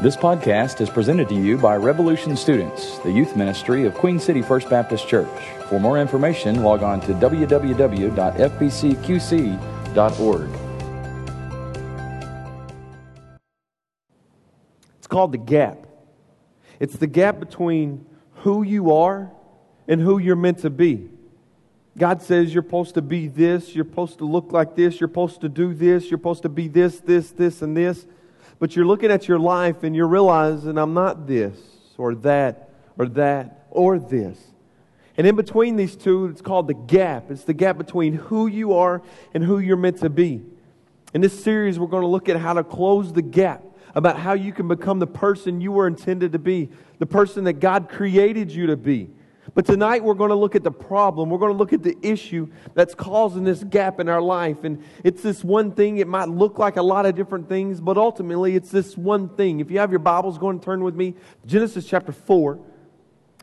[0.00, 4.42] This podcast is presented to you by Revolution Students, the youth ministry of Queen City
[4.42, 5.30] First Baptist Church.
[5.68, 8.10] For more information, log on to www.fbcqc.org.
[14.98, 15.86] It's called the gap.
[16.80, 18.04] It's the gap between
[18.38, 19.30] who you are
[19.86, 21.08] and who you're meant to be.
[21.96, 25.40] God says you're supposed to be this, you're supposed to look like this, you're supposed
[25.42, 28.06] to do this, you're supposed to be this, this, this, and this.
[28.64, 31.58] But you're looking at your life and you're realizing I'm not this
[31.98, 34.38] or that or that or this.
[35.18, 37.30] And in between these two, it's called the gap.
[37.30, 39.02] It's the gap between who you are
[39.34, 40.40] and who you're meant to be.
[41.12, 43.62] In this series, we're going to look at how to close the gap
[43.94, 47.60] about how you can become the person you were intended to be, the person that
[47.60, 49.10] God created you to be.
[49.54, 51.30] But tonight we're going to look at the problem.
[51.30, 54.64] We're going to look at the issue that's causing this gap in our life.
[54.64, 55.98] And it's this one thing.
[55.98, 59.60] It might look like a lot of different things, but ultimately it's this one thing.
[59.60, 61.14] If you have your Bibles, go and turn with me.
[61.46, 62.58] Genesis chapter 4.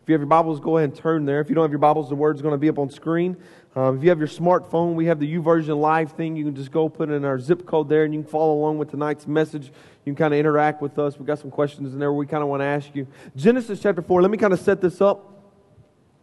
[0.02, 1.40] If you have your Bibles, go ahead and turn there.
[1.40, 3.38] If you don't have your Bibles, the word's going to be up on screen.
[3.74, 6.36] Um, if you have your smartphone, we have the YouVersion Live thing.
[6.36, 8.80] You can just go put in our zip code there and you can follow along
[8.80, 9.68] with tonight's message.
[9.68, 11.18] You can kind of interact with us.
[11.18, 13.08] We've got some questions in there we kind of want to ask you.
[13.38, 15.41] Genesis chapter 4, let me kind of set this up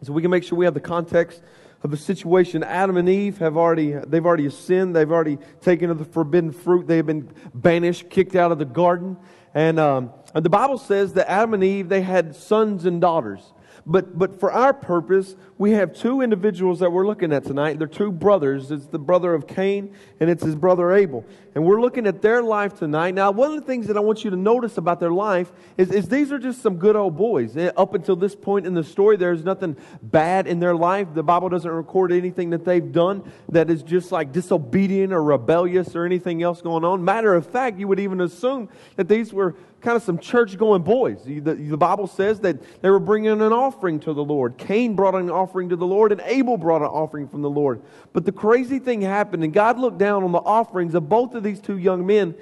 [0.01, 1.41] so we can make sure we have the context
[1.83, 2.63] of the situation.
[2.63, 4.95] Adam and Eve have already, they've already sinned.
[4.95, 6.87] They've already taken of the forbidden fruit.
[6.87, 9.17] They have been banished, kicked out of the garden.
[9.53, 13.53] And, um, and the Bible says that Adam and Eve, they had sons and daughters.
[13.85, 17.79] But, but for our purpose, we have two individuals that we're looking at tonight.
[17.79, 18.69] They're two brothers.
[18.69, 21.25] It's the brother of Cain and it's his brother Abel.
[21.55, 23.15] And we're looking at their life tonight.
[23.15, 25.91] Now, one of the things that I want you to notice about their life is,
[25.91, 27.57] is these are just some good old boys.
[27.57, 31.07] Eh, up until this point in the story, there's nothing bad in their life.
[31.13, 35.95] The Bible doesn't record anything that they've done that is just like disobedient or rebellious
[35.95, 37.03] or anything else going on.
[37.03, 40.81] Matter of fact, you would even assume that these were kind of some church going
[40.81, 41.23] boys.
[41.23, 44.57] The, the, Bible says that they were bringing an offering to the Lord.
[44.57, 47.81] Cain brought an offering to the Lord, and Abel brought an offering from the Lord.
[48.13, 51.43] But the crazy thing happened, and God looked down on the offerings of both of
[51.43, 52.35] these two young men,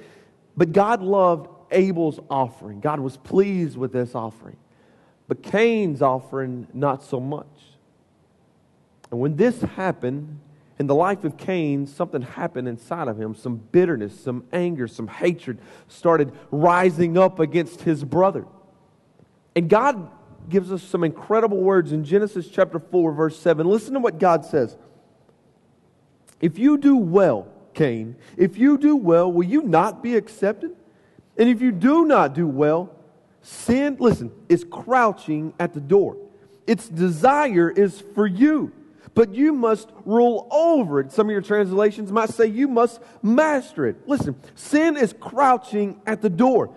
[0.56, 2.80] but God loved Abel's offering.
[2.80, 4.58] God was pleased with this offering.
[5.28, 7.46] But Cain's offering, not so much.
[9.12, 10.40] And when this happened,
[10.80, 13.34] in the life of Cain, something happened inside of him.
[13.34, 18.46] Some bitterness, some anger, some hatred started rising up against his brother.
[19.56, 20.12] And God
[20.50, 23.68] gives us some incredible words in Genesis chapter 4, verse 7.
[23.68, 24.78] Listen to what God says.
[26.40, 30.76] If you do well, Cain, if you do well, will you not be accepted?
[31.38, 32.96] And if you do not do well,
[33.42, 36.18] sin, listen, is crouching at the door.
[36.68, 38.72] Its desire is for you
[39.14, 41.12] but you must rule over it.
[41.12, 44.08] Some of your translations might say you must master it.
[44.08, 46.72] Listen, sin is crouching at the door.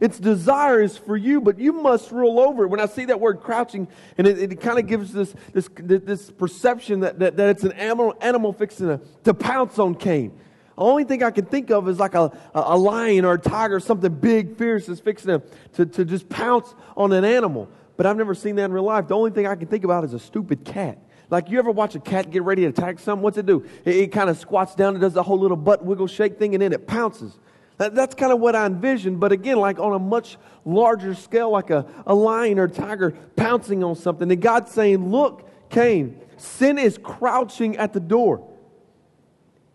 [0.00, 2.68] Its desire is for you, but you must rule over it.
[2.68, 6.30] When I see that word crouching, and it, it kind of gives this, this, this
[6.30, 10.30] perception that, that, that it's an animal, animal fixing to, to pounce on Cain.
[10.76, 13.80] The only thing I can think of is like a, a lion or a tiger,
[13.80, 17.68] something big, fierce is fixing to, to, to just pounce on an animal.
[17.96, 19.08] But I've never seen that in real life.
[19.08, 20.98] The only thing I can think about is a stupid cat.
[21.30, 23.22] Like you ever watch a cat get ready to attack something?
[23.22, 23.66] What's it do?
[23.84, 26.54] It, it kind of squats down and does the whole little butt wiggle shake thing
[26.54, 27.38] and then it pounces.
[27.78, 31.50] That, that's kind of what I envision, but again, like on a much larger scale,
[31.50, 34.30] like a, a lion or a tiger pouncing on something.
[34.30, 38.46] And God's saying, Look, Cain, sin is crouching at the door.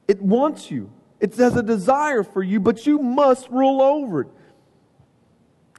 [0.07, 4.27] It wants you, it has a desire for you, but you must rule over it.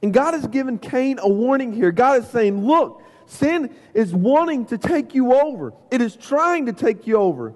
[0.01, 1.91] And God has given Cain a warning here.
[1.91, 5.73] God is saying, Look, Sin is wanting to take you over.
[5.91, 7.53] It is trying to take you over.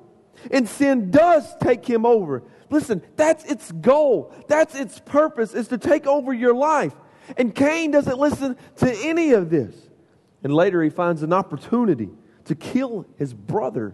[0.52, 2.44] And sin does take him over.
[2.70, 4.34] Listen, that's its goal.
[4.48, 6.94] That's its purpose is to take over your life.
[7.38, 9.76] And Cain doesn't listen to any of this.
[10.44, 12.10] And later he finds an opportunity
[12.46, 13.94] to kill his brother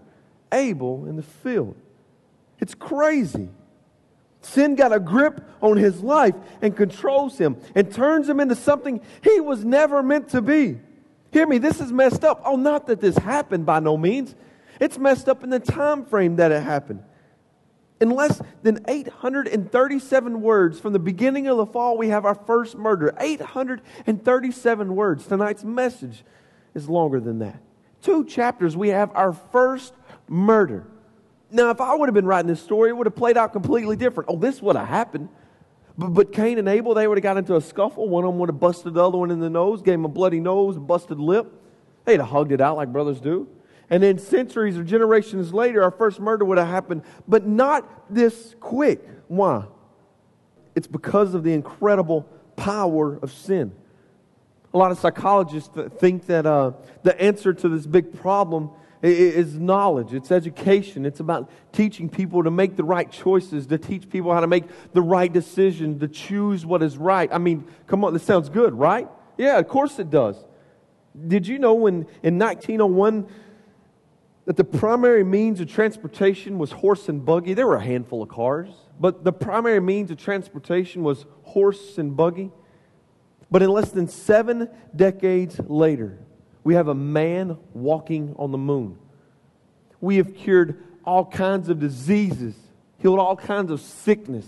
[0.52, 1.76] Abel in the field.
[2.60, 3.50] It's crazy.
[4.42, 9.02] Sin got a grip on his life and controls him and turns him into something
[9.24, 10.80] he was never meant to be.
[11.36, 12.44] Hear me, this is messed up.
[12.46, 14.34] Oh, not that this happened by no means.
[14.80, 17.04] It's messed up in the time frame that it happened.
[18.00, 22.78] In less than 837 words from the beginning of the fall, we have our first
[22.78, 23.14] murder.
[23.20, 25.28] 837 words.
[25.28, 26.24] Tonight's message
[26.74, 27.62] is longer than that.
[28.02, 29.94] Two chapters, we have our first
[30.30, 30.88] murder.
[31.52, 33.98] Now, if I would have been writing this story, it would have played out completely
[33.98, 34.30] different.
[34.30, 35.28] Oh, this would have happened.
[35.98, 38.08] But, but Cain and Abel, they would have got into a scuffle.
[38.10, 40.10] One of them would have busted the other one in the nose, gave him a
[40.10, 41.52] bloody nose, busted lip.
[42.06, 43.48] They'd have hugged it out like brothers do.
[43.90, 48.56] And then centuries or generations later, our first murder would have happened, but not this
[48.60, 49.08] quick.
[49.28, 49.66] Why?
[50.74, 52.24] It's because of the incredible
[52.56, 53.72] power of sin.
[54.74, 55.70] A lot of psychologists
[56.00, 56.72] think that uh,
[57.04, 58.72] the answer to this big problem
[59.12, 61.06] is knowledge, it's education.
[61.06, 64.64] It's about teaching people to make the right choices, to teach people how to make
[64.94, 67.30] the right decision, to choose what is right.
[67.32, 69.08] I mean, come on, this sounds good, right?
[69.38, 70.44] Yeah, of course it does.
[71.28, 73.28] Did you know when in 1901
[74.46, 77.54] that the primary means of transportation was horse and buggy?
[77.54, 78.70] There were a handful of cars,
[79.00, 82.52] but the primary means of transportation was horse and buggy.
[83.52, 86.25] But in less than seven decades later,
[86.66, 88.98] we have a man walking on the moon.
[90.02, 92.56] We have cured all kinds of diseases,
[92.98, 94.48] healed all kinds of sickness.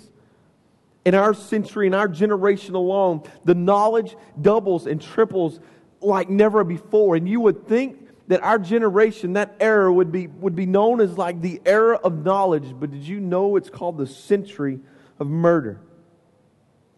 [1.05, 5.59] In our century, in our generation alone, the knowledge doubles and triples
[6.01, 7.15] like never before.
[7.15, 11.19] And you would think that our generation, that era, would be, would be known as
[11.19, 12.73] like the era of knowledge.
[12.77, 14.79] But did you know it's called the century
[15.19, 15.81] of murder?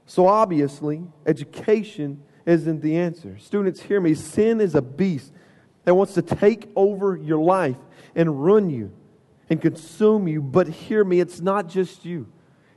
[0.06, 3.38] So obviously, education isn't the answer.
[3.38, 4.16] Students, hear me.
[4.16, 5.32] Sin is a beast
[5.86, 7.78] that wants to take over your life
[8.16, 8.92] and ruin you
[9.50, 10.42] and consume you.
[10.42, 12.28] But hear me, it's not just you.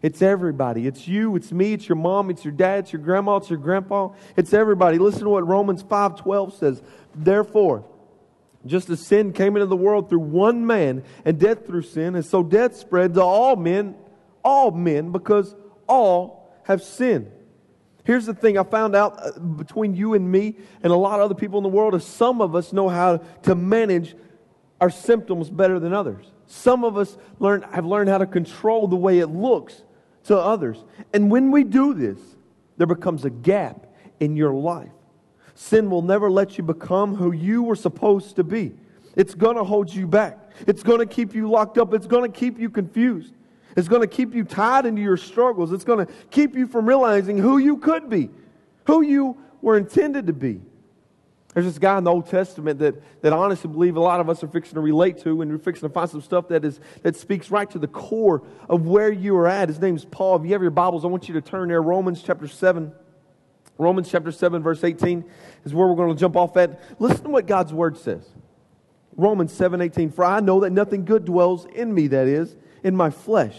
[0.02, 0.86] It's everybody.
[0.86, 3.58] It's you, it's me, it's your mom, it's your dad, it's your grandma, it's your
[3.58, 4.10] grandpa.
[4.36, 4.98] It's everybody.
[4.98, 6.82] Listen to what Romans 5:12 says.
[7.14, 7.84] Therefore,
[8.66, 12.24] just as sin came into the world through one man and death through sin, and
[12.24, 13.94] so death spread to all men,
[14.44, 15.54] all men because
[15.88, 17.30] all have sinned.
[18.04, 21.24] Here's the thing I found out uh, between you and me and a lot of
[21.24, 24.16] other people in the world is some of us know how to manage
[24.80, 26.26] our symptoms better than others.
[26.46, 29.82] Some of us learn, have learned how to control the way it looks
[30.24, 30.84] to others.
[31.12, 32.18] And when we do this,
[32.76, 33.86] there becomes a gap
[34.18, 34.90] in your life.
[35.54, 38.72] Sin will never let you become who you were supposed to be.
[39.14, 40.38] It's going to hold you back.
[40.66, 41.94] It's going to keep you locked up.
[41.94, 43.34] It's going to keep you confused.
[43.76, 45.72] It's going to keep you tied into your struggles.
[45.72, 48.30] It's going to keep you from realizing who you could be,
[48.86, 50.60] who you were intended to be.
[51.54, 54.30] There's this guy in the Old Testament that, that I honestly believe a lot of
[54.30, 56.80] us are fixing to relate to, and we're fixing to find some stuff that, is,
[57.02, 59.68] that speaks right to the core of where you are at.
[59.68, 60.36] His name's Paul.
[60.36, 61.82] If you have your Bibles, I want you to turn there.
[61.82, 62.92] Romans chapter 7.
[63.78, 65.24] Romans chapter 7, verse 18
[65.64, 66.80] is where we're going to jump off at.
[67.00, 68.26] Listen to what God's word says.
[69.16, 70.10] Romans 7, 18.
[70.10, 73.58] For I know that nothing good dwells in me, that is, in my flesh.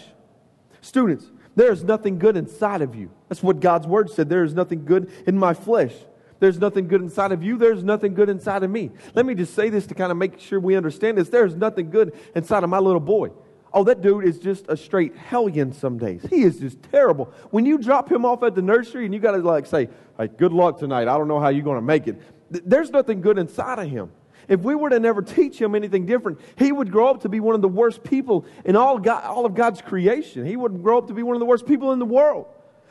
[0.80, 3.10] Students, there is nothing good inside of you.
[3.28, 4.28] That's what God's word said.
[4.28, 5.94] There is nothing good in my flesh.
[6.40, 7.56] There's nothing good inside of you.
[7.56, 8.90] There's nothing good inside of me.
[9.14, 11.28] Let me just say this to kind of make sure we understand this.
[11.28, 13.30] There's nothing good inside of my little boy.
[13.72, 16.24] Oh, that dude is just a straight hellion some days.
[16.28, 17.32] He is just terrible.
[17.50, 19.88] When you drop him off at the nursery and you got to like say,
[20.18, 21.08] hey, good luck tonight.
[21.08, 22.20] I don't know how you're going to make it.
[22.50, 24.12] There's nothing good inside of him.
[24.48, 27.40] If we were to never teach him anything different, he would grow up to be
[27.40, 30.44] one of the worst people in all, God, all of God's creation.
[30.44, 32.46] He would grow up to be one of the worst people in the world.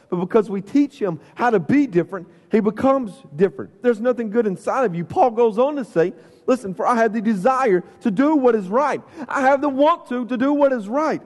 [0.10, 3.82] But because we teach him how to be different, he becomes different.
[3.82, 5.04] There's nothing good inside of you.
[5.04, 6.14] Paul goes on to say,
[6.46, 9.02] Listen, for I have the desire to do what is right.
[9.28, 11.22] I have the want to to do what is right,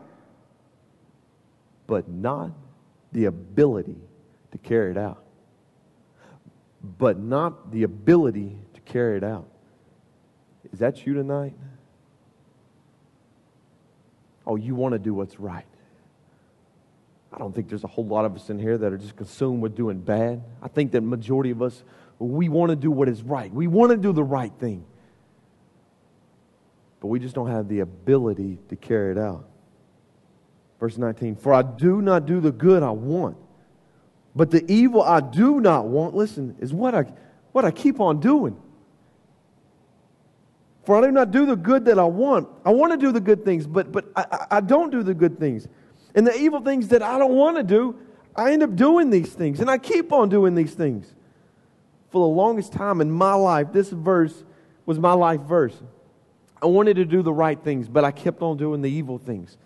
[1.88, 2.52] but not
[3.12, 3.98] the ability
[4.52, 5.24] to carry it out.
[6.82, 9.50] But not the ability to carry it out.
[10.78, 11.56] Is that you tonight?
[14.46, 15.66] Oh, you want to do what's right.
[17.34, 19.64] I don't think there's a whole lot of us in here that are just consumed
[19.64, 20.44] with doing bad.
[20.62, 21.84] I think that majority of us,
[22.20, 23.52] we want to do what is right.
[23.52, 24.86] We want to do the right thing.
[27.00, 29.50] But we just don't have the ability to carry it out.
[30.80, 33.36] Verse 19, for I do not do the good I want,
[34.36, 37.12] but the evil I do not want, listen, is what I,
[37.52, 38.62] what I keep on doing.
[40.88, 42.48] For I do not do the good that I want.
[42.64, 45.38] I want to do the good things, but, but I, I don't do the good
[45.38, 45.68] things.
[46.16, 48.00] And the evil things that I don't want to do,
[48.38, 49.60] I end up doing these things.
[49.60, 51.14] And I keep on doing these things.
[52.10, 54.46] For the longest time in my life, this verse
[54.86, 55.76] was my life verse.
[56.62, 59.58] I wanted to do the right things, but I kept on doing the evil things.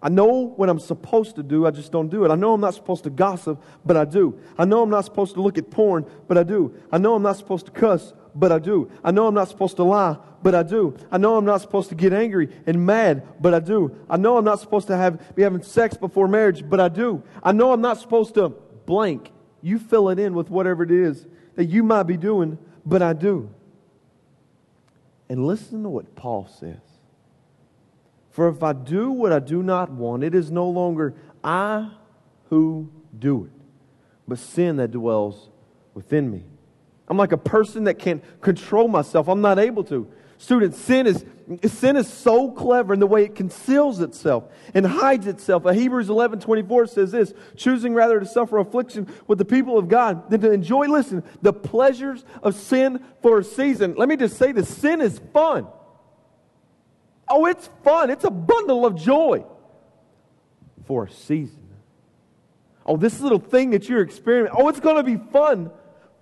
[0.00, 2.30] I know what I'm supposed to do, I just don't do it.
[2.30, 4.40] I know I'm not supposed to gossip, but I do.
[4.56, 6.74] I know I'm not supposed to look at porn, but I do.
[6.90, 8.90] I know I'm not supposed to cuss, but I do.
[9.02, 10.96] I know I'm not supposed to lie, but I do.
[11.10, 13.96] I know I'm not supposed to get angry and mad, but I do.
[14.10, 17.22] I know I'm not supposed to have, be having sex before marriage, but I do.
[17.42, 18.50] I know I'm not supposed to
[18.86, 19.30] blank.
[19.62, 23.12] You fill it in with whatever it is that you might be doing, but I
[23.12, 23.50] do.
[25.28, 26.80] And listen to what Paul says.
[28.30, 31.90] For if I do what I do not want, it is no longer I
[32.50, 33.52] who do it,
[34.26, 35.48] but sin that dwells
[35.94, 36.44] within me.
[37.08, 39.28] I'm like a person that can't control myself.
[39.28, 40.10] I'm not able to.
[40.38, 41.24] Students, sin is,
[41.64, 44.44] sin is so clever in the way it conceals itself
[44.74, 45.64] and hides itself.
[45.64, 49.88] A Hebrews 11 24 says this choosing rather to suffer affliction with the people of
[49.88, 53.94] God than to enjoy, listen, the pleasures of sin for a season.
[53.96, 55.66] Let me just say this sin is fun.
[57.28, 58.10] Oh, it's fun.
[58.10, 59.44] It's a bundle of joy
[60.86, 61.68] for a season.
[62.84, 65.70] Oh, this little thing that you're experiencing, oh, it's going to be fun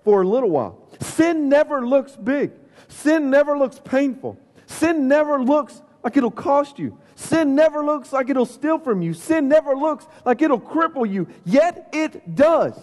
[0.03, 0.79] for a little while.
[0.99, 2.51] Sin never looks big.
[2.87, 4.37] Sin never looks painful.
[4.65, 6.97] Sin never looks like it'll cost you.
[7.15, 9.13] Sin never looks like it'll steal from you.
[9.13, 11.27] Sin never looks like it'll cripple you.
[11.45, 12.77] Yet it does.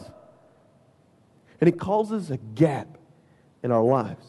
[1.60, 2.96] And it causes a gap
[3.62, 4.26] in our lives.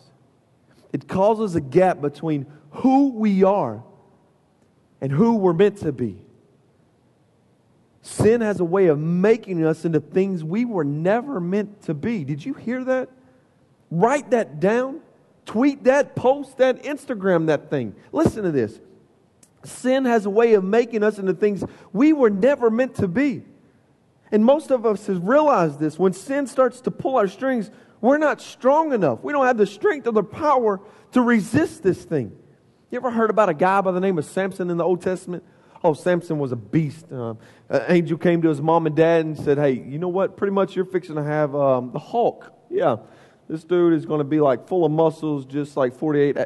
[0.91, 3.83] It causes a gap between who we are
[4.99, 6.25] and who we're meant to be.
[8.01, 12.23] Sin has a way of making us into things we were never meant to be.
[12.23, 13.09] Did you hear that?
[13.91, 15.01] Write that down.
[15.45, 17.95] Tweet that, post that, Instagram that thing.
[18.11, 18.79] Listen to this.
[19.63, 23.43] Sin has a way of making us into things we were never meant to be.
[24.31, 25.99] And most of us have realized this.
[25.99, 29.23] When sin starts to pull our strings, we're not strong enough.
[29.23, 30.79] We don't have the strength or the power
[31.11, 32.35] to resist this thing.
[32.89, 35.43] You ever heard about a guy by the name of Samson in the Old Testament?
[35.83, 37.11] Oh, Samson was a beast.
[37.11, 37.35] Uh,
[37.69, 40.37] an angel came to his mom and dad and said, Hey, you know what?
[40.37, 42.51] Pretty much you're fixing to have um, the Hulk.
[42.69, 42.97] Yeah.
[43.49, 46.37] This dude is going to be like full of muscles, just like 48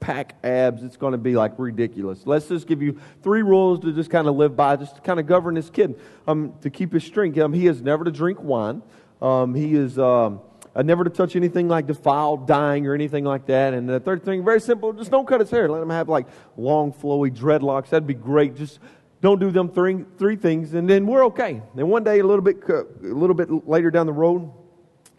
[0.00, 0.82] pack abs.
[0.82, 2.26] It's going to be like ridiculous.
[2.26, 5.20] Let's just give you three rules to just kind of live by, just to kind
[5.20, 7.38] of govern this kid, um, to keep his strength.
[7.38, 8.82] Um, he is never to drink wine.
[9.20, 10.40] Um, he is um,
[10.78, 13.74] uh, never to touch anything like defiled, dying, or anything like that.
[13.74, 15.68] And the third thing, very simple, just don't cut his hair.
[15.68, 17.88] Let him have like long, flowy dreadlocks.
[17.88, 18.54] That'd be great.
[18.54, 18.78] Just
[19.20, 21.60] don't do them three, three things, and then we're okay.
[21.76, 24.52] And one day, a little bit, a little bit later down the road,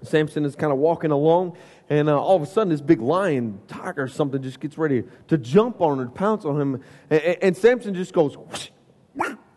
[0.01, 1.57] Samson is kind of walking along,
[1.89, 5.03] and uh, all of a sudden, this big lion, tiger, or something just gets ready
[5.27, 6.83] to jump on and pounce on him.
[7.09, 8.69] And, and Samson just goes, whoosh,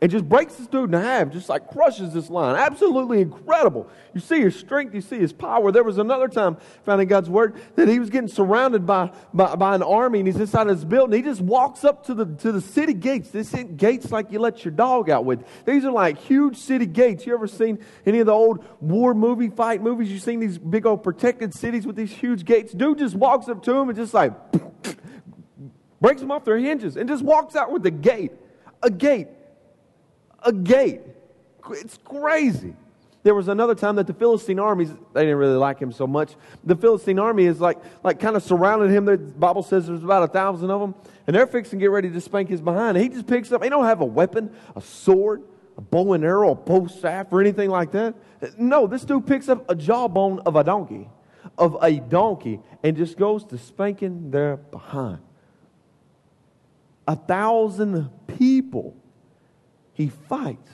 [0.02, 2.56] and just breaks this dude in half, just like crushes this lion.
[2.56, 3.88] Absolutely incredible.
[4.12, 5.70] You see his strength, you see his power.
[5.70, 9.54] There was another time found in God's word that he was getting surrounded by, by,
[9.54, 11.16] by an army and he's inside his building.
[11.16, 13.28] He just walks up to the, to the city gates.
[13.30, 15.44] This gates like you let your dog out with.
[15.66, 17.24] These are like huge city gates.
[17.24, 20.10] You ever seen any of the old war movie fight movies?
[20.10, 22.72] You've seen these big old protected cities with these huge gates.
[22.72, 24.32] Dude just walks up to him and just like
[26.00, 28.32] breaks them off their hinges and just walks out with the gate.
[28.82, 29.28] A gate
[30.44, 31.00] a gate.
[31.70, 32.74] It's crazy.
[33.24, 36.34] There was another time that the Philistine armies, they didn't really like him so much.
[36.64, 39.04] The Philistine army is like, like kind of surrounded him.
[39.04, 40.94] The Bible says there's about a thousand of them.
[41.26, 42.96] And they're fixing to get ready to spank his behind.
[42.96, 45.42] And he just picks up, he don't have a weapon, a sword,
[45.78, 48.14] a bow and arrow, a bow staff, or anything like that.
[48.58, 51.08] No, this dude picks up a jawbone of a donkey,
[51.56, 55.20] of a donkey, and just goes to spanking their behind.
[57.06, 58.96] A thousand people
[59.92, 60.70] he fights.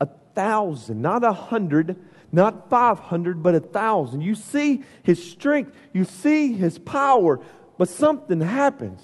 [0.00, 1.96] A thousand, not a hundred,
[2.32, 4.22] not 500, but a thousand.
[4.22, 7.40] You see his strength, you see his power,
[7.78, 9.00] but something happens.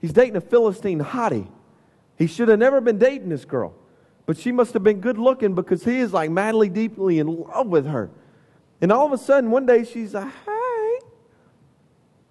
[0.00, 1.48] He's dating a Philistine hottie.
[2.16, 3.74] He should have never been dating this girl,
[4.26, 7.68] but she must have been good looking because he is like madly, deeply in love
[7.68, 8.10] with her.
[8.80, 10.98] And all of a sudden, one day she's like, Hey,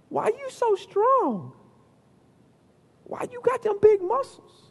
[0.09, 1.53] why are you so strong?
[3.03, 4.68] Why you got them big muscles?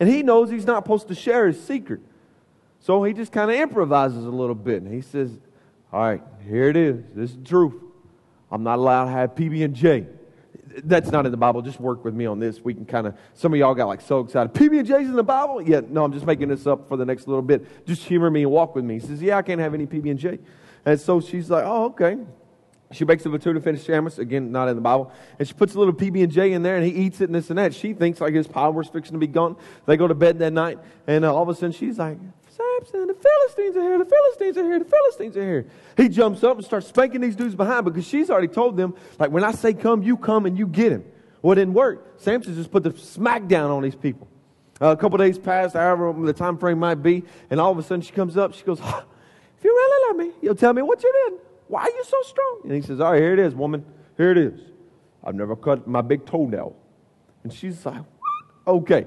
[0.00, 2.00] And he knows he's not supposed to share his secret.
[2.80, 4.82] So he just kind of improvises a little bit.
[4.82, 5.30] And he says,
[5.92, 7.04] All right, here it is.
[7.14, 7.74] This is the truth.
[8.50, 10.06] I'm not allowed to have PB and J.
[10.84, 11.62] That's not in the Bible.
[11.62, 12.60] Just work with me on this.
[12.60, 13.16] We can kind of.
[13.34, 14.52] Some of y'all got like so excited.
[14.52, 15.62] PB and J's in the Bible?
[15.62, 15.80] Yeah.
[15.88, 17.86] No, I'm just making this up for the next little bit.
[17.86, 18.94] Just humor me and walk with me.
[18.94, 20.38] He says, Yeah, I can't have any PB and J.
[20.84, 22.18] And so she's like, Oh, okay.
[22.92, 25.78] She makes a tuna fish sandwich, again, not in the Bible, and she puts a
[25.78, 27.74] little PB and J in there, and he eats it and this and that.
[27.74, 29.56] She thinks like his power's fixing to be gone.
[29.86, 32.18] They go to bed that night, and uh, all of a sudden she's like,
[32.48, 35.66] Samson, the Philistines are here, the Philistines are here, the Philistines are here.
[35.96, 39.30] He jumps up and starts spanking these dudes behind because she's already told them, like,
[39.30, 41.04] when I say come, you come and you get him.
[41.40, 42.14] Well, it didn't work.
[42.18, 44.28] Samson just put the smack down on these people.
[44.80, 47.82] Uh, a couple days passed, however the time frame might be, and all of a
[47.82, 51.02] sudden she comes up, she goes, If you really love me, you'll tell me what
[51.02, 51.51] you did.
[51.68, 52.60] Why are you so strong?
[52.64, 53.84] And he says, All right, here it is, woman.
[54.16, 54.60] Here it is.
[55.24, 56.76] I've never cut my big toenail.
[57.44, 58.02] And she's like?
[58.66, 59.06] Okay.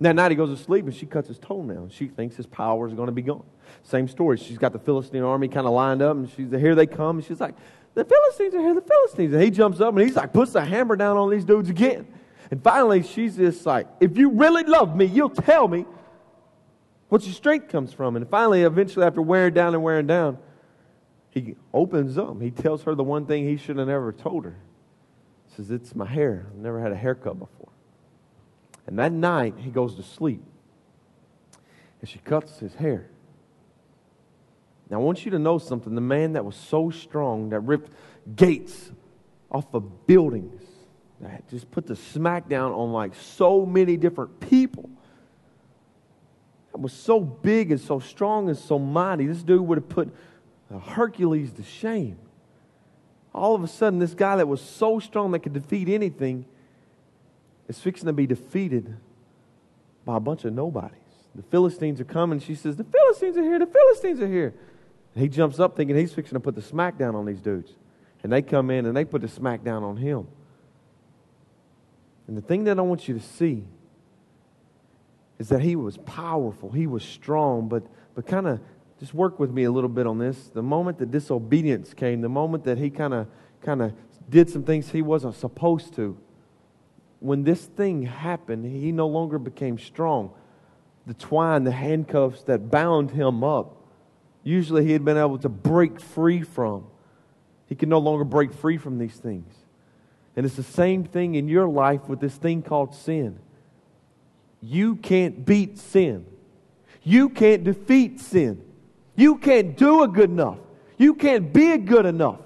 [0.00, 1.88] That night he goes to sleep and she cuts his toenail.
[1.90, 3.44] She thinks his power is going to be gone.
[3.84, 4.36] Same story.
[4.36, 7.18] She's got the Philistine army kind of lined up and she's here they come.
[7.18, 7.54] And she's like,
[7.94, 9.32] The Philistines are here, the Philistines.
[9.32, 12.06] And he jumps up and he's like, puts the hammer down on these dudes again.
[12.50, 15.86] And finally she's just like, If you really love me, you'll tell me
[17.08, 18.16] what your strength comes from.
[18.16, 20.38] And finally, eventually, after wearing down and wearing down,
[21.32, 22.40] he opens up.
[22.42, 24.56] He tells her the one thing he should have never told her.
[25.56, 26.46] says, It's my hair.
[26.50, 27.70] I've never had a haircut before.
[28.86, 30.42] And that night, he goes to sleep.
[32.00, 33.08] And she cuts his hair.
[34.90, 35.94] Now, I want you to know something.
[35.94, 37.90] The man that was so strong, that ripped
[38.36, 38.92] gates
[39.50, 40.60] off of buildings,
[41.20, 44.90] that just put the smackdown on like so many different people,
[46.72, 50.12] that was so big and so strong and so mighty, this dude would have put
[50.78, 52.18] Hercules to shame.
[53.34, 56.44] All of a sudden, this guy that was so strong that could defeat anything
[57.68, 58.96] is fixing to be defeated
[60.04, 60.98] by a bunch of nobodies.
[61.34, 62.40] The Philistines are coming.
[62.40, 63.58] She says, The Philistines are here.
[63.58, 64.54] The Philistines are here.
[65.14, 67.72] And he jumps up thinking he's fixing to put the smack down on these dudes.
[68.22, 70.26] And they come in and they put the smack down on him.
[72.28, 73.64] And the thing that I want you to see
[75.38, 77.82] is that he was powerful, he was strong, but,
[78.14, 78.60] but kind of
[79.02, 80.48] just work with me a little bit on this.
[80.54, 83.26] The moment that disobedience came, the moment that he kind of
[83.60, 83.94] kind of
[84.30, 86.16] did some things he wasn't supposed to,
[87.18, 90.30] when this thing happened, he no longer became strong.
[91.08, 93.74] The twine, the handcuffs that bound him up,
[94.44, 96.86] usually he had been able to break free from.
[97.66, 99.52] He can no longer break free from these things.
[100.36, 103.40] And it's the same thing in your life with this thing called sin.
[104.60, 106.24] You can't beat sin.
[107.02, 108.62] You can't defeat sin.
[109.16, 110.58] You can't do it good enough.
[110.98, 112.40] You can't be good enough.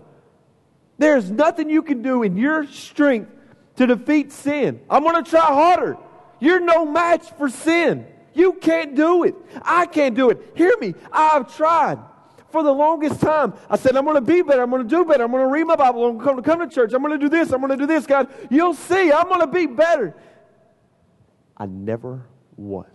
[0.98, 3.30] There's nothing you can do in your strength
[3.76, 4.80] to defeat sin.
[4.88, 5.98] I'm going to try harder.
[6.40, 8.06] You're no match for sin.
[8.34, 9.34] You can't do it.
[9.62, 10.52] I can't do it.
[10.54, 10.94] Hear me.
[11.12, 11.98] I've tried.
[12.50, 14.62] For the longest time, I said, I'm going to be better.
[14.62, 15.24] I'm going to do better.
[15.24, 16.06] I'm going to read my Bible.
[16.06, 16.92] I'm going to come to church.
[16.92, 17.52] I'm going to do this.
[17.52, 18.28] I'm going to do this, God.
[18.50, 19.12] You'll see.
[19.12, 20.14] I'm going to be better.
[21.56, 22.86] I never was.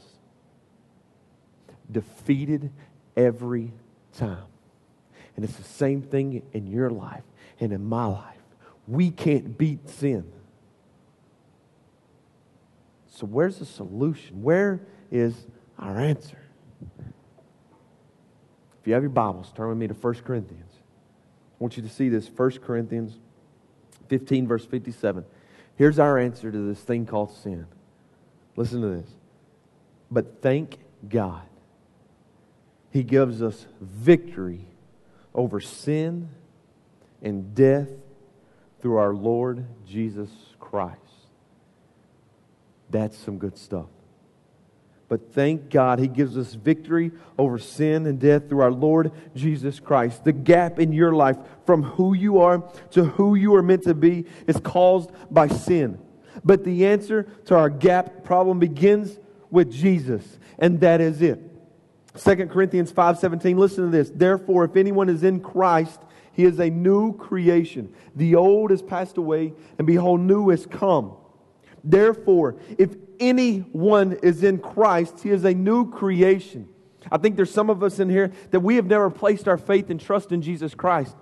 [1.92, 2.72] Defeated
[3.16, 3.72] every
[4.18, 4.46] time.
[5.36, 7.24] And it's the same thing in your life
[7.60, 8.38] and in my life.
[8.88, 10.32] We can't beat sin.
[13.08, 14.42] So, where's the solution?
[14.42, 15.36] Where is
[15.78, 16.38] our answer?
[18.82, 20.72] If you have your Bibles, turn with me to 1 Corinthians.
[20.74, 23.20] I want you to see this 1 Corinthians
[24.10, 25.24] 15, verse 57.
[25.76, 27.68] Here's our answer to this thing called sin.
[28.56, 29.10] Listen to this.
[30.10, 31.44] But thank God
[32.92, 34.68] he gives us victory
[35.34, 36.30] over sin
[37.22, 37.90] and death
[38.82, 40.98] through our Lord Jesus Christ.
[42.90, 43.88] That's some good stuff.
[45.08, 49.80] But thank God he gives us victory over sin and death through our Lord Jesus
[49.80, 50.24] Christ.
[50.24, 53.94] The gap in your life from who you are to who you are meant to
[53.94, 56.00] be is caused by sin.
[56.46, 61.51] But the answer to our gap problem begins with Jesus, and that is it.
[62.16, 64.10] 2 Corinthians 5:17 listen to this.
[64.10, 66.02] Therefore if anyone is in Christ
[66.34, 67.94] he is a new creation.
[68.16, 71.14] The old has passed away and behold new has come.
[71.84, 76.68] Therefore if anyone is in Christ he is a new creation.
[77.12, 79.90] I think there's some of us in here that we have never placed our faith
[79.90, 81.16] and trust in Jesus Christ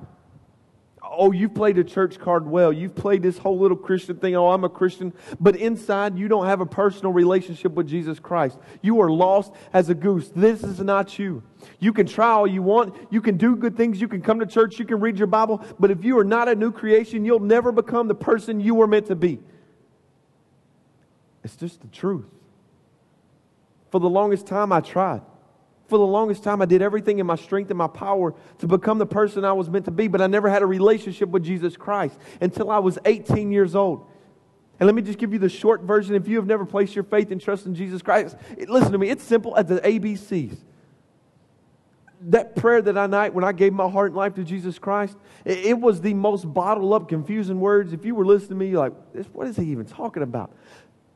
[1.11, 2.71] oh, you've played a church card well.
[2.71, 4.35] You've played this whole little Christian thing.
[4.35, 5.13] Oh, I'm a Christian.
[5.39, 8.57] But inside, you don't have a personal relationship with Jesus Christ.
[8.81, 10.31] You are lost as a goose.
[10.35, 11.43] This is not you.
[11.79, 12.95] You can try all you want.
[13.09, 13.99] You can do good things.
[13.99, 14.79] You can come to church.
[14.79, 15.63] You can read your Bible.
[15.79, 18.87] But if you are not a new creation, you'll never become the person you were
[18.87, 19.39] meant to be.
[21.43, 22.25] It's just the truth.
[23.91, 25.21] For the longest time, I tried.
[25.89, 28.99] For the longest time, I did everything in my strength and my power to become
[28.99, 31.75] the person I was meant to be, but I never had a relationship with Jesus
[31.75, 34.05] Christ until I was 18 years old.
[34.79, 36.13] And let me just give you the short version.
[36.13, 39.09] If you have never placed your faith and trust in Jesus Christ, listen to me,
[39.09, 40.57] it's simple as the ABCs.
[42.21, 45.17] That prayer that I night when I gave my heart and life to Jesus Christ,
[45.43, 47.93] it, was the most bottled up, confusing words.
[47.93, 48.93] If you were listening to me, you're like,
[49.33, 50.53] what is he even talking about?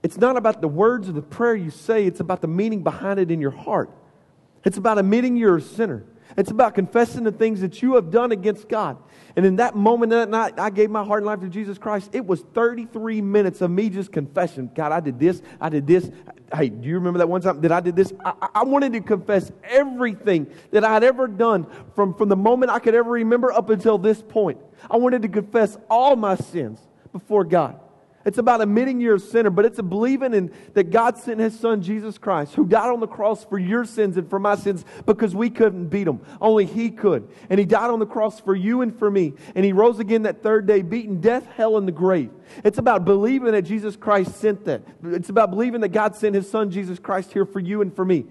[0.01, 3.19] It's not about the words of the prayer you say, it's about the meaning behind
[3.19, 3.91] it in your heart.
[4.63, 6.05] It's about admitting you're a sinner.
[6.35, 8.97] It's about confessing the things that you have done against God.
[9.35, 12.09] And in that moment, that night, I gave my heart and life to Jesus Christ.
[12.13, 16.09] It was 33 minutes of me just confessing God, I did this, I did this.
[16.55, 18.13] Hey, do you remember that one time that I did this?
[18.23, 22.71] I, I wanted to confess everything that I had ever done from, from the moment
[22.71, 24.59] I could ever remember up until this point.
[24.89, 26.79] I wanted to confess all my sins
[27.11, 27.79] before God.
[28.25, 31.59] It's about admitting you're a sinner, but it's a believing in that God sent his
[31.59, 34.85] son Jesus Christ, who died on the cross for your sins and for my sins
[35.05, 36.21] because we couldn't beat him.
[36.39, 37.27] Only he could.
[37.49, 39.33] And he died on the cross for you and for me.
[39.55, 42.31] And he rose again that third day, beating death, hell, and the grave.
[42.63, 44.83] It's about believing that Jesus Christ sent that.
[45.03, 48.05] It's about believing that God sent his son Jesus Christ here for you and for
[48.05, 48.25] me.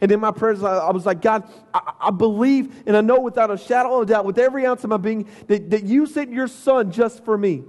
[0.00, 3.50] And in my prayers, I was like, God, I, I, believe and I know without
[3.50, 6.32] a shadow of a doubt, with every ounce of my being, that, that you sent
[6.32, 7.62] your son just for me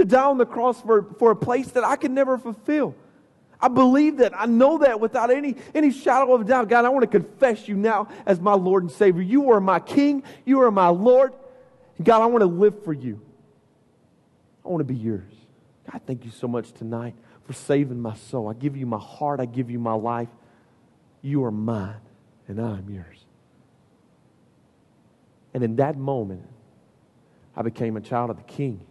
[0.00, 2.94] to die on the cross for, for a place that I could never fulfill.
[3.60, 4.32] I believe that.
[4.34, 6.70] I know that without any, any shadow of doubt.
[6.70, 9.20] God, I want to confess you now as my Lord and Savior.
[9.20, 10.22] You are my King.
[10.46, 11.34] You are my Lord.
[12.02, 13.20] God, I want to live for you.
[14.64, 15.34] I want to be yours.
[15.92, 18.48] God, thank you so much tonight for saving my soul.
[18.48, 19.38] I give you my heart.
[19.38, 20.28] I give you my life.
[21.20, 22.00] You are mine,
[22.48, 23.26] and I am yours.
[25.52, 26.46] And in that moment,
[27.54, 28.86] I became a child of the King.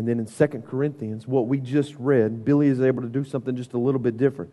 [0.00, 3.54] And then in 2 Corinthians, what we just read, Billy is able to do something
[3.54, 4.50] just a little bit different.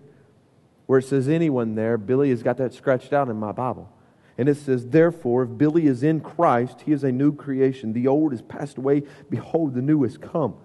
[0.87, 3.89] Where it says anyone there, Billy has got that scratched out in my Bible.
[4.37, 7.93] And it says, Therefore, if Billy is in Christ, he is a new creation.
[7.93, 9.03] The old has passed away.
[9.29, 10.57] Behold, the new has come.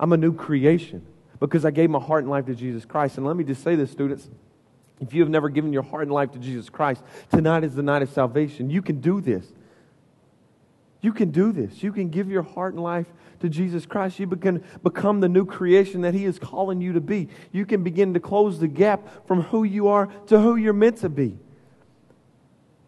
[0.00, 1.06] I'm a new creation
[1.38, 3.18] because I gave my heart and life to Jesus Christ.
[3.18, 4.28] And let me just say this, students.
[5.00, 7.84] If you have never given your heart and life to Jesus Christ, tonight is the
[7.84, 8.68] night of salvation.
[8.68, 9.46] You can do this.
[11.02, 11.82] You can do this.
[11.82, 13.06] You can give your heart and life
[13.40, 14.20] to Jesus Christ.
[14.20, 17.28] You can become the new creation that He is calling you to be.
[17.50, 20.98] You can begin to close the gap from who you are to who you're meant
[20.98, 21.36] to be.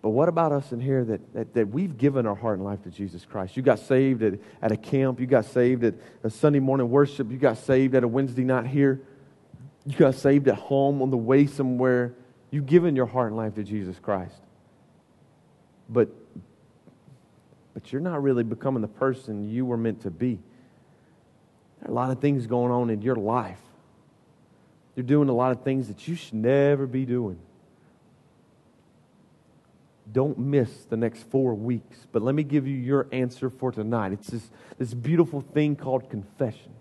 [0.00, 2.82] But what about us in here that, that, that, we've given our heart and life
[2.82, 3.56] to Jesus Christ?
[3.56, 5.18] You got saved at, at a camp.
[5.18, 7.32] You got saved at a Sunday morning worship.
[7.32, 9.00] You got saved at a Wednesday night here.
[9.86, 12.14] You got saved at home on the way somewhere.
[12.50, 14.36] You've given your heart and life to Jesus Christ.
[15.88, 16.10] But
[17.74, 20.38] but you're not really becoming the person you were meant to be.
[21.80, 23.60] There are a lot of things going on in your life.
[24.94, 27.38] You're doing a lot of things that you should never be doing.
[30.10, 32.06] Don't miss the next four weeks.
[32.12, 34.12] But let me give you your answer for tonight.
[34.12, 36.72] It's this, this beautiful thing called confession.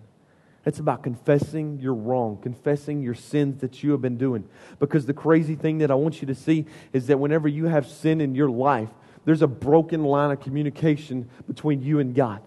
[0.65, 4.47] It's about confessing your wrong, confessing your sins that you have been doing.
[4.79, 7.87] Because the crazy thing that I want you to see is that whenever you have
[7.87, 8.89] sin in your life,
[9.25, 12.41] there's a broken line of communication between you and God.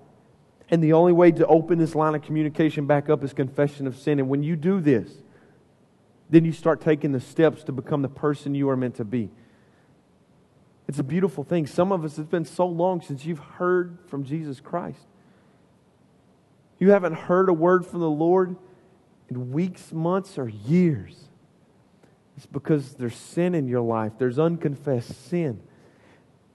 [0.68, 3.96] And the only way to open this line of communication back up is confession of
[3.96, 4.18] sin.
[4.18, 5.10] And when you do this,
[6.28, 9.30] then you start taking the steps to become the person you are meant to be.
[10.88, 11.66] It's a beautiful thing.
[11.66, 15.06] Some of us, it's been so long since you've heard from Jesus Christ.
[16.78, 18.56] You haven't heard a word from the Lord
[19.28, 21.28] in weeks, months, or years.
[22.36, 25.60] It's because there's sin in your life, there's unconfessed sin.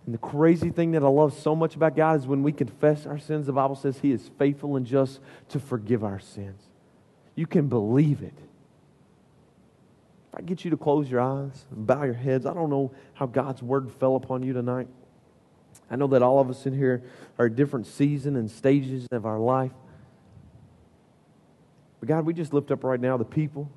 [0.05, 3.05] And the crazy thing that I love so much about God is when we confess
[3.05, 6.61] our sins, the Bible says He is faithful and just to forgive our sins.
[7.35, 8.33] You can believe it.
[10.31, 12.91] If I get you to close your eyes and bow your heads, I don't know
[13.13, 14.87] how God's word fell upon you tonight.
[15.89, 17.03] I know that all of us in here
[17.37, 19.71] are at different seasons and stages of our life.
[21.99, 23.69] But God, we just lift up right now the people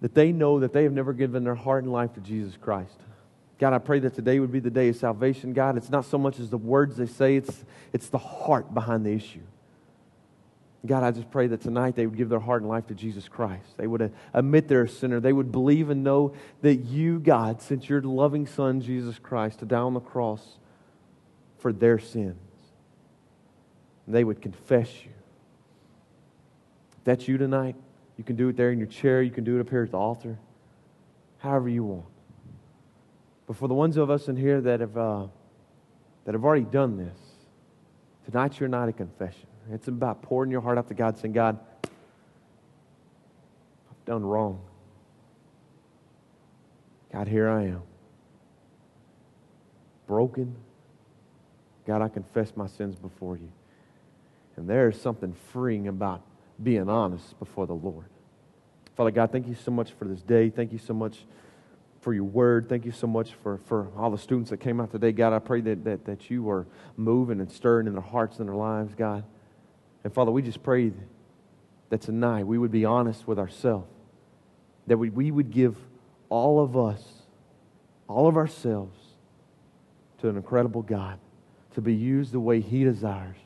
[0.00, 3.00] that they know that they have never given their heart and life to Jesus Christ.
[3.58, 5.52] God, I pray that today would be the day of salvation.
[5.52, 9.06] God, it's not so much as the words they say, it's, it's the heart behind
[9.06, 9.40] the issue.
[10.86, 13.26] God, I just pray that tonight they would give their heart and life to Jesus
[13.26, 13.78] Christ.
[13.78, 15.18] They would uh, admit they're a sinner.
[15.18, 19.64] They would believe and know that you, God, sent your loving Son, Jesus Christ, to
[19.64, 20.58] die on the cross
[21.58, 22.36] for their sins.
[24.04, 25.12] And they would confess you.
[26.98, 27.76] If that's you tonight,
[28.18, 29.22] you can do it there in your chair.
[29.22, 30.38] You can do it up here at the altar.
[31.38, 32.13] However you want.
[33.46, 35.26] But for the ones of us in here that have, uh,
[36.24, 37.18] that have already done this,
[38.24, 39.46] tonight's your night of confession.
[39.70, 41.90] It's about pouring your heart out to God, saying, God, I've
[44.06, 44.60] done wrong.
[47.12, 47.82] God, here I am.
[50.06, 50.54] Broken.
[51.86, 53.50] God, I confess my sins before you.
[54.56, 56.22] And there is something freeing about
[56.62, 58.06] being honest before the Lord.
[58.96, 60.50] Father God, thank you so much for this day.
[60.50, 61.24] Thank you so much
[62.04, 62.68] for your word.
[62.68, 65.10] Thank you so much for, for all the students that came out today.
[65.10, 66.66] God, I pray that, that, that you are
[66.98, 69.24] moving and stirring in their hearts and their lives, God.
[70.04, 70.92] And Father, we just pray
[71.88, 73.88] that tonight we would be honest with ourselves,
[74.86, 75.76] that we, we would give
[76.28, 77.02] all of us,
[78.06, 78.98] all of ourselves,
[80.18, 81.18] to an incredible God
[81.72, 83.36] to be used the way He desires.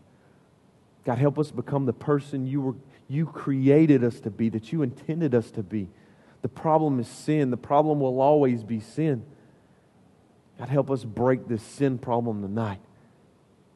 [1.04, 2.74] God, help us become the person you, were,
[3.06, 5.88] you created us to be, that you intended us to be.
[6.42, 7.50] The problem is sin.
[7.50, 9.24] The problem will always be sin.
[10.58, 12.80] God, help us break this sin problem tonight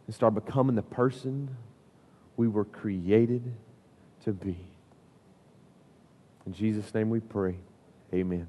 [0.07, 1.57] and start becoming the person
[2.37, 3.55] we were created
[4.25, 4.59] to be.
[6.47, 7.57] In Jesus' name we pray.
[8.13, 8.49] Amen.